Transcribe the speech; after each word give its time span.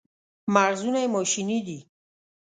مغزونه 0.53 0.99
یې 1.03 1.09
ماشیني 1.15 1.59
دي. 1.67 1.79